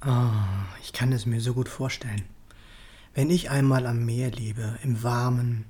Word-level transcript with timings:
Ah, 0.00 0.66
ich 0.82 0.92
kann 0.92 1.12
es 1.12 1.26
mir 1.26 1.40
so 1.40 1.54
gut 1.54 1.68
vorstellen. 1.68 2.24
Wenn 3.14 3.30
ich 3.30 3.50
einmal 3.50 3.86
am 3.86 4.04
Meer 4.04 4.30
lebe, 4.30 4.78
im 4.82 5.02
Warmen, 5.02 5.66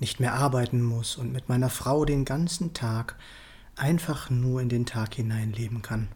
nicht 0.00 0.18
mehr 0.18 0.34
arbeiten 0.34 0.82
muss 0.82 1.16
und 1.16 1.32
mit 1.32 1.48
meiner 1.48 1.70
Frau 1.70 2.04
den 2.04 2.24
ganzen 2.24 2.74
Tag 2.74 3.16
einfach 3.76 4.30
nur 4.30 4.60
in 4.60 4.68
den 4.68 4.86
Tag 4.86 5.14
hinein 5.14 5.52
leben 5.52 5.82
kann. 5.82 6.08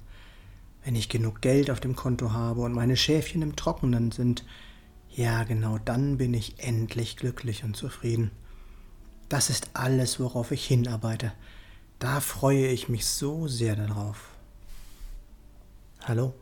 Wenn 0.85 0.97
ich 0.97 1.09
genug 1.09 1.41
Geld 1.41 1.71
auf 1.71 1.81
dem 1.81 1.97
Konto 1.97 2.33
habe 2.33 2.63
und 2.63 2.73
meine 2.73 2.97
Schäfchen 2.97 3.43
im 3.43 3.57
Trockenen 3.57 4.11
sind, 4.11 4.45
ja 5.11 5.45
genau 5.45 5.79
dann 5.79 6.19
bin 6.19 6.35
ich 6.35 6.59
endlich 6.59 7.17
glücklich 7.17 7.65
und 7.65 7.77
zufrieden. 7.77 8.31
Das 9.29 9.49
ist 9.49 9.71
alles, 9.75 10.21
worauf 10.21 10.51
ich 10.51 10.67
hinarbeite. 10.67 11.33
Da 11.99 12.21
freue 12.21 12.67
ich 12.67 12.89
mich 12.89 13.07
so 13.07 13.49
sehr 13.49 13.77
darauf. 13.77 14.29
Hallo. 16.03 16.35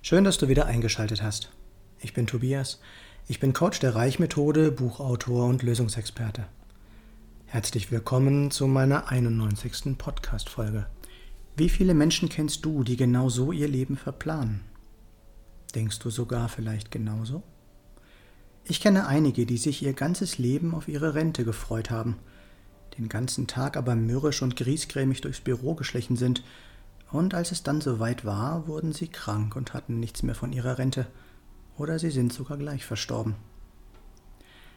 Schön, 0.00 0.22
dass 0.22 0.38
du 0.38 0.48
wieder 0.48 0.66
eingeschaltet 0.66 1.22
hast. 1.22 1.50
Ich 1.98 2.14
bin 2.14 2.28
Tobias. 2.28 2.80
Ich 3.26 3.40
bin 3.40 3.52
Coach 3.52 3.80
der 3.80 3.96
Reichmethode, 3.96 4.70
Buchautor 4.70 5.46
und 5.46 5.64
Lösungsexperte. 5.64 6.46
Herzlich 7.46 7.90
willkommen 7.90 8.52
zu 8.52 8.68
meiner 8.68 9.10
91. 9.10 9.98
Podcast-Folge. 9.98 10.86
Wie 11.56 11.68
viele 11.68 11.94
Menschen 11.94 12.28
kennst 12.28 12.64
du, 12.64 12.84
die 12.84 12.96
genau 12.96 13.28
so 13.28 13.50
ihr 13.50 13.66
Leben 13.66 13.96
verplanen? 13.96 14.60
Denkst 15.74 15.98
du 15.98 16.10
sogar 16.10 16.48
vielleicht 16.48 16.92
genauso? 16.92 17.42
Ich 18.64 18.80
kenne 18.80 19.08
einige, 19.08 19.46
die 19.46 19.58
sich 19.58 19.82
ihr 19.82 19.94
ganzes 19.94 20.38
Leben 20.38 20.76
auf 20.76 20.86
ihre 20.86 21.14
Rente 21.14 21.44
gefreut 21.44 21.90
haben, 21.90 22.18
den 22.96 23.08
ganzen 23.08 23.48
Tag 23.48 23.76
aber 23.76 23.96
mürrisch 23.96 24.42
und 24.42 24.54
griesgrämig 24.54 25.22
durchs 25.22 25.40
Büro 25.40 25.74
geschlichen 25.74 26.14
sind 26.14 26.44
und 27.10 27.34
als 27.34 27.52
es 27.52 27.62
dann 27.62 27.80
soweit 27.80 28.24
war, 28.24 28.66
wurden 28.66 28.92
sie 28.92 29.08
krank 29.08 29.56
und 29.56 29.74
hatten 29.74 29.98
nichts 29.98 30.22
mehr 30.22 30.34
von 30.34 30.52
ihrer 30.52 30.78
Rente, 30.78 31.06
oder 31.76 31.98
sie 31.98 32.10
sind 32.10 32.32
sogar 32.32 32.58
gleich 32.58 32.84
verstorben. 32.84 33.36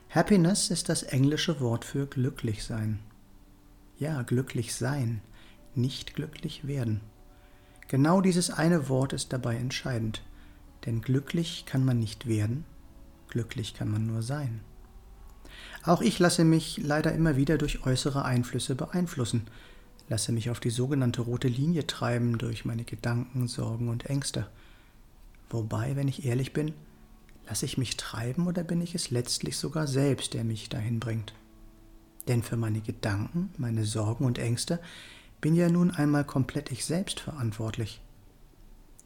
Happiness 0.09 0.69
ist 0.69 0.89
das 0.89 1.03
englische 1.03 1.59
Wort 1.59 1.85
für 1.85 2.05
glücklich 2.05 2.63
sein. 2.63 2.99
Ja, 3.97 4.21
glücklich 4.23 4.75
sein, 4.75 5.21
nicht 5.73 6.15
glücklich 6.15 6.67
werden. 6.67 7.01
Genau 7.87 8.21
dieses 8.21 8.49
eine 8.49 8.89
Wort 8.89 9.13
ist 9.13 9.33
dabei 9.33 9.57
entscheidend, 9.57 10.21
denn 10.85 11.01
glücklich 11.01 11.65
kann 11.65 11.85
man 11.85 11.99
nicht 11.99 12.27
werden, 12.27 12.65
glücklich 13.29 13.73
kann 13.73 13.89
man 13.89 14.05
nur 14.05 14.21
sein. 14.21 14.61
Auch 15.83 16.01
ich 16.01 16.19
lasse 16.19 16.43
mich 16.43 16.77
leider 16.77 17.11
immer 17.13 17.35
wieder 17.35 17.57
durch 17.57 17.85
äußere 17.85 18.23
Einflüsse 18.23 18.75
beeinflussen, 18.75 19.47
lasse 20.11 20.33
mich 20.33 20.49
auf 20.49 20.59
die 20.59 20.69
sogenannte 20.69 21.21
rote 21.21 21.47
Linie 21.47 21.87
treiben 21.87 22.37
durch 22.37 22.65
meine 22.65 22.83
Gedanken, 22.83 23.47
Sorgen 23.47 23.87
und 23.87 24.07
Ängste. 24.07 24.49
Wobei, 25.49 25.95
wenn 25.95 26.09
ich 26.09 26.25
ehrlich 26.25 26.51
bin, 26.51 26.73
lasse 27.47 27.65
ich 27.65 27.77
mich 27.77 27.95
treiben 27.95 28.45
oder 28.45 28.65
bin 28.65 28.81
ich 28.81 28.93
es 28.93 29.09
letztlich 29.09 29.55
sogar 29.55 29.87
selbst, 29.87 30.33
der 30.33 30.43
mich 30.43 30.67
dahin 30.67 30.99
bringt? 30.99 31.33
Denn 32.27 32.43
für 32.43 32.57
meine 32.57 32.81
Gedanken, 32.81 33.51
meine 33.57 33.85
Sorgen 33.85 34.25
und 34.25 34.37
Ängste 34.37 34.81
bin 35.39 35.55
ja 35.55 35.69
nun 35.69 35.91
einmal 35.91 36.25
komplett 36.25 36.73
ich 36.73 36.83
selbst 36.83 37.21
verantwortlich. 37.21 38.01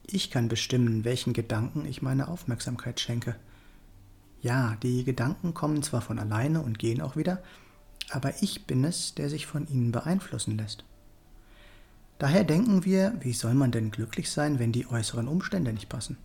Ich 0.07 0.31
kann 0.31 0.47
bestimmen, 0.47 1.05
welchen 1.05 1.33
Gedanken 1.33 1.85
ich 1.85 2.01
meine 2.01 2.27
Aufmerksamkeit 2.29 2.99
schenke. 2.99 3.35
Ja, 4.41 4.75
die 4.81 5.03
Gedanken 5.03 5.53
kommen 5.53 5.83
zwar 5.83 6.01
von 6.01 6.17
alleine 6.17 6.63
und 6.63 6.79
gehen 6.79 6.99
auch 6.99 7.15
wieder, 7.15 7.43
aber 8.09 8.41
ich 8.41 8.65
bin 8.65 8.83
es, 8.83 9.13
der 9.13 9.29
sich 9.29 9.45
von 9.45 9.67
ihnen 9.67 9.91
beeinflussen 9.91 10.57
lässt. 10.57 10.83
Daher 12.17 12.43
denken 12.43 12.85
wir, 12.85 13.13
wie 13.19 13.33
soll 13.33 13.53
man 13.53 13.71
denn 13.71 13.91
glücklich 13.91 14.31
sein, 14.31 14.57
wenn 14.59 14.71
die 14.71 14.87
äußeren 14.87 15.27
Umstände 15.27 15.73
nicht 15.73 15.89
passen? 15.89 16.17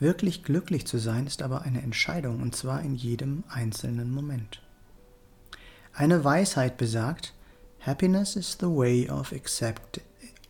Wirklich 0.00 0.42
glücklich 0.42 0.84
zu 0.86 0.98
sein 0.98 1.28
ist 1.28 1.42
aber 1.42 1.62
eine 1.62 1.80
Entscheidung, 1.80 2.42
und 2.42 2.56
zwar 2.56 2.82
in 2.82 2.96
jedem 2.96 3.44
einzelnen 3.48 4.10
Moment. 4.10 4.60
Eine 5.94 6.24
Weisheit 6.24 6.76
besagt, 6.76 7.34
Happiness 7.80 8.34
is 8.34 8.56
the 8.58 8.66
way 8.66 9.08
of, 9.08 9.32
accept, 9.32 10.00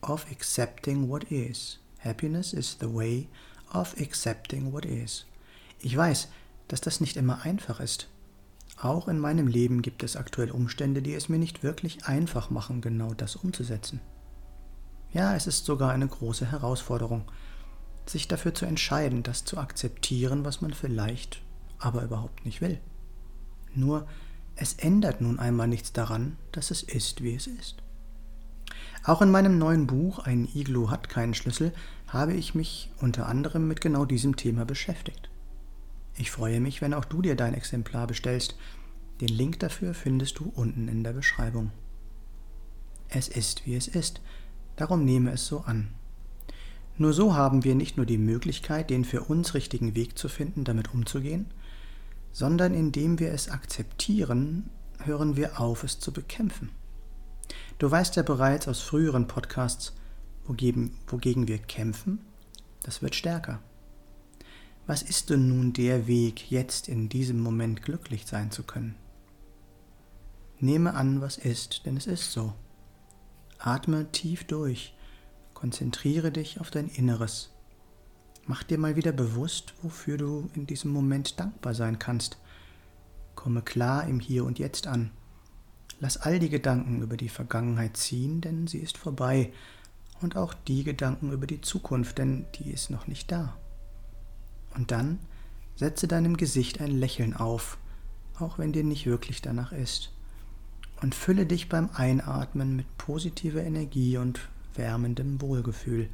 of 0.00 0.24
accepting 0.30 1.08
what 1.08 1.24
is. 1.24 1.78
Happiness 1.98 2.54
is 2.54 2.78
the 2.80 2.92
way 2.92 3.28
of 3.74 3.94
accepting 4.00 4.72
what 4.72 4.86
is. 4.86 5.26
Ich 5.80 5.96
weiß, 5.96 6.28
dass 6.68 6.80
das 6.80 7.00
nicht 7.00 7.18
immer 7.18 7.42
einfach 7.42 7.80
ist, 7.80 8.08
auch 8.84 9.06
in 9.06 9.18
meinem 9.18 9.46
Leben 9.46 9.80
gibt 9.80 10.02
es 10.02 10.16
aktuell 10.16 10.50
Umstände, 10.50 11.02
die 11.02 11.14
es 11.14 11.28
mir 11.28 11.38
nicht 11.38 11.62
wirklich 11.62 12.06
einfach 12.06 12.50
machen, 12.50 12.80
genau 12.80 13.14
das 13.14 13.36
umzusetzen. 13.36 14.00
Ja, 15.12 15.36
es 15.36 15.46
ist 15.46 15.64
sogar 15.64 15.92
eine 15.92 16.08
große 16.08 16.50
Herausforderung, 16.50 17.30
sich 18.06 18.26
dafür 18.26 18.54
zu 18.54 18.66
entscheiden, 18.66 19.22
das 19.22 19.44
zu 19.44 19.58
akzeptieren, 19.58 20.44
was 20.44 20.60
man 20.60 20.72
vielleicht 20.72 21.42
aber 21.78 22.02
überhaupt 22.02 22.44
nicht 22.44 22.60
will. 22.60 22.80
Nur, 23.74 24.06
es 24.56 24.74
ändert 24.74 25.20
nun 25.20 25.38
einmal 25.38 25.68
nichts 25.68 25.92
daran, 25.92 26.36
dass 26.50 26.70
es 26.70 26.82
ist, 26.82 27.22
wie 27.22 27.34
es 27.34 27.46
ist. 27.46 27.76
Auch 29.04 29.22
in 29.22 29.30
meinem 29.30 29.58
neuen 29.58 29.86
Buch 29.86 30.20
Ein 30.20 30.48
Iglu 30.54 30.90
hat 30.90 31.08
keinen 31.08 31.34
Schlüssel 31.34 31.72
habe 32.08 32.34
ich 32.34 32.54
mich 32.54 32.90
unter 33.00 33.26
anderem 33.26 33.66
mit 33.66 33.80
genau 33.80 34.04
diesem 34.04 34.36
Thema 34.36 34.64
beschäftigt. 34.64 35.30
Ich 36.16 36.30
freue 36.30 36.60
mich, 36.60 36.82
wenn 36.82 36.94
auch 36.94 37.04
du 37.04 37.22
dir 37.22 37.36
dein 37.36 37.54
Exemplar 37.54 38.06
bestellst. 38.06 38.56
Den 39.20 39.28
Link 39.28 39.60
dafür 39.60 39.94
findest 39.94 40.38
du 40.38 40.52
unten 40.54 40.88
in 40.88 41.04
der 41.04 41.12
Beschreibung. 41.12 41.70
Es 43.08 43.28
ist, 43.28 43.66
wie 43.66 43.74
es 43.74 43.88
ist, 43.88 44.20
darum 44.76 45.04
nehme 45.04 45.32
es 45.32 45.46
so 45.46 45.60
an. 45.60 45.88
Nur 46.98 47.12
so 47.12 47.34
haben 47.34 47.64
wir 47.64 47.74
nicht 47.74 47.96
nur 47.96 48.06
die 48.06 48.18
Möglichkeit, 48.18 48.90
den 48.90 49.04
für 49.04 49.22
uns 49.22 49.54
richtigen 49.54 49.94
Weg 49.94 50.18
zu 50.18 50.28
finden, 50.28 50.64
damit 50.64 50.92
umzugehen, 50.92 51.46
sondern 52.32 52.74
indem 52.74 53.18
wir 53.18 53.32
es 53.32 53.48
akzeptieren, 53.48 54.70
hören 54.98 55.36
wir 55.36 55.60
auf, 55.60 55.84
es 55.84 55.98
zu 55.98 56.12
bekämpfen. 56.12 56.70
Du 57.78 57.90
weißt 57.90 58.16
ja 58.16 58.22
bereits 58.22 58.68
aus 58.68 58.80
früheren 58.80 59.26
Podcasts, 59.26 59.94
wogegen, 60.46 61.48
wir 61.48 61.58
kämpfen, 61.58 62.20
das 62.82 63.02
wird 63.02 63.14
stärker. 63.14 63.60
Was 64.86 65.02
ist 65.02 65.30
denn 65.30 65.48
nun 65.48 65.72
der 65.72 66.08
Weg, 66.08 66.50
jetzt 66.50 66.88
in 66.88 67.08
diesem 67.08 67.40
Moment 67.40 67.82
glücklich 67.82 68.26
sein 68.26 68.50
zu 68.50 68.64
können? 68.64 68.96
Nehme 70.58 70.94
an, 70.94 71.20
was 71.20 71.38
ist, 71.38 71.86
denn 71.86 71.96
es 71.96 72.06
ist 72.06 72.32
so. 72.32 72.52
Atme 73.58 74.10
tief 74.10 74.44
durch, 74.44 74.94
konzentriere 75.54 76.32
dich 76.32 76.60
auf 76.60 76.70
dein 76.70 76.88
Inneres. 76.88 77.50
Mach 78.46 78.64
dir 78.64 78.76
mal 78.76 78.96
wieder 78.96 79.12
bewusst, 79.12 79.74
wofür 79.82 80.16
du 80.16 80.50
in 80.54 80.66
diesem 80.66 80.90
Moment 80.90 81.38
dankbar 81.38 81.74
sein 81.74 82.00
kannst. 82.00 82.38
Komme 83.36 83.62
klar 83.62 84.08
im 84.08 84.18
Hier 84.18 84.44
und 84.44 84.58
Jetzt 84.58 84.88
an. 84.88 85.12
Lass 86.00 86.16
all 86.16 86.40
die 86.40 86.48
Gedanken 86.48 87.02
über 87.02 87.16
die 87.16 87.28
Vergangenheit 87.28 87.96
ziehen, 87.96 88.40
denn 88.40 88.66
sie 88.66 88.78
ist 88.78 88.98
vorbei, 88.98 89.52
und 90.20 90.36
auch 90.36 90.54
die 90.54 90.84
Gedanken 90.84 91.32
über 91.32 91.46
die 91.46 91.60
Zukunft, 91.60 92.18
denn 92.18 92.46
die 92.56 92.70
ist 92.70 92.90
noch 92.90 93.06
nicht 93.06 93.30
da. 93.30 93.56
Und 94.74 94.90
dann 94.90 95.18
setze 95.76 96.08
deinem 96.08 96.36
Gesicht 96.36 96.80
ein 96.80 96.90
Lächeln 96.90 97.34
auf, 97.34 97.78
auch 98.38 98.58
wenn 98.58 98.72
dir 98.72 98.84
nicht 98.84 99.06
wirklich 99.06 99.42
danach 99.42 99.72
ist. 99.72 100.12
Und 101.00 101.14
fülle 101.14 101.46
dich 101.46 101.68
beim 101.68 101.90
Einatmen 101.94 102.76
mit 102.76 102.96
positiver 102.96 103.62
Energie 103.62 104.16
und 104.16 104.40
wärmendem 104.74 105.40
Wohlgefühl. 105.40 106.08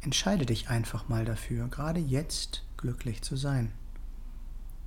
Entscheide 0.00 0.46
dich 0.46 0.68
einfach 0.68 1.08
mal 1.08 1.24
dafür, 1.24 1.68
gerade 1.68 2.00
jetzt 2.00 2.64
glücklich 2.76 3.22
zu 3.22 3.36
sein. 3.36 3.72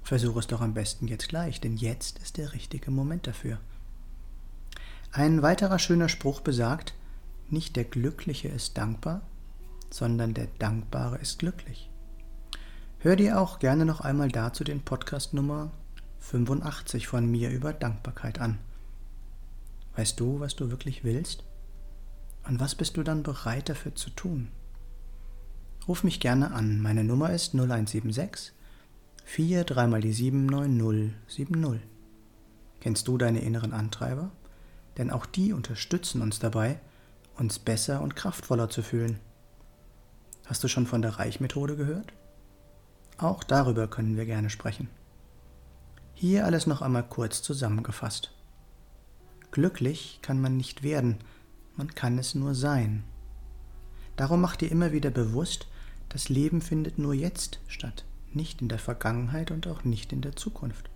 Versuche 0.04 0.40
es 0.40 0.48
doch 0.48 0.62
am 0.62 0.74
besten 0.74 1.08
jetzt 1.08 1.30
gleich, 1.30 1.60
denn 1.60 1.76
jetzt 1.76 2.20
ist 2.20 2.38
der 2.38 2.54
richtige 2.54 2.92
Moment 2.92 3.28
dafür. 3.28 3.60
Ein 5.12 5.42
weiterer 5.42 5.80
schöner 5.80 6.10
Spruch 6.10 6.42
besagt, 6.42 6.94
nicht 7.50 7.76
der 7.76 7.86
Glückliche 7.86 8.50
ist 8.50 8.78
dankbar, 8.78 9.22
sondern 9.90 10.34
der 10.34 10.48
Dankbare 10.60 11.18
ist 11.18 11.40
glücklich. 11.40 11.90
Hör 13.08 13.16
dir 13.16 13.40
auch 13.40 13.60
gerne 13.60 13.86
noch 13.86 14.02
einmal 14.02 14.28
dazu 14.28 14.66
den 14.66 14.82
Podcast 14.82 15.34
Nummer 15.34 15.72
85 16.20 17.08
von 17.08 17.26
mir 17.26 17.52
über 17.52 17.72
Dankbarkeit 17.72 18.42
an. 18.42 18.60
Weißt 19.96 20.20
du, 20.20 20.42
was 20.42 20.58
du 20.58 20.72
wirklich 20.72 21.06
willst? 21.06 21.46
Und 22.46 22.60
was 22.60 22.76
bist 22.76 22.98
du 22.98 23.04
dann 23.04 23.24
bereit 23.24 23.70
dafür 23.70 23.96
zu 23.96 24.10
tun? 24.10 24.50
Ruf 25.88 26.04
mich 26.04 26.20
gerne 26.20 26.52
an. 26.52 26.82
Meine 26.82 27.06
Nummer 27.06 27.30
ist 27.30 27.54
0176 27.54 28.52
4 29.24 29.64
3 29.64 29.88
mal 29.88 30.02
die 30.02 30.12
7 30.12 30.46
9070. 30.46 31.80
Kennst 32.82 33.08
du 33.08 33.18
deine 33.18 33.40
inneren 33.40 33.72
Antreiber? 33.72 34.32
Denn 34.98 35.12
auch 35.12 35.26
die 35.26 35.54
unterstützen 35.54 36.22
uns 36.22 36.40
dabei, 36.40 36.78
uns 37.38 37.58
besser 37.58 38.02
und 38.02 38.18
kraftvoller 38.18 38.70
zu 38.70 38.82
fühlen. 38.82 39.22
Hast 40.46 40.62
du 40.62 40.68
schon 40.68 40.88
von 40.88 41.02
der 41.02 41.20
Reichmethode 41.20 41.78
gehört? 41.78 42.12
Auch 43.18 43.44
darüber 43.44 43.88
können 43.88 44.16
wir 44.16 44.26
gerne 44.26 44.50
sprechen. 44.50 44.90
Hier 46.14 46.46
alles 46.46 46.68
noch 46.68 46.82
einmal 46.82 47.04
kurz 47.04 47.42
zusammengefasst. 47.42 48.32
Glücklich 49.52 50.20
kann 50.22 50.40
man 50.40 50.58
nicht 50.58 50.84
werden, 50.84 51.18
man 51.76 51.94
kann 51.94 52.18
es 52.18 52.36
nur 52.36 52.54
sein. 52.54 53.04
Darum 54.16 54.42
mach 54.42 54.56
dir 54.56 54.72
immer 54.72 54.92
wieder 54.92 55.10
bewusst, 55.12 55.68
Das 56.10 56.30
Leben 56.30 56.62
findet 56.62 56.98
nur 56.98 57.14
jetzt 57.14 57.60
statt, 57.68 58.06
nicht 58.32 58.62
in 58.62 58.70
der 58.70 58.80
Vergangenheit 58.80 59.52
und 59.52 59.68
auch 59.68 59.84
nicht 59.84 60.14
in 60.14 60.22
der 60.22 60.38
Zukunft. 60.38 60.90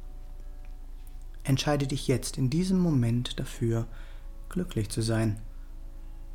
Entscheide 1.44 1.85
dich 1.85 2.07
jetzt 2.07 2.38
in 2.38 2.50
diesem 2.50 2.79
Moment 2.79 3.38
dafür, 3.39 3.88
glücklich 4.47 4.89
zu 4.89 5.01
sein. 5.01 5.39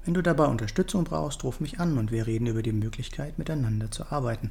Wenn 0.05 0.15
du 0.15 0.23
dabei 0.23 0.47
Unterstützung 0.47 1.05
brauchst, 1.05 1.43
ruf 1.43 1.59
mich 1.59 1.81
an 1.81 1.97
und 1.97 2.13
wir 2.13 2.27
reden 2.27 2.47
über 2.47 2.63
die 2.63 2.73
Möglichkeit, 2.73 3.39
miteinander 3.39 3.91
zu 3.91 4.13
arbeiten. 4.13 4.51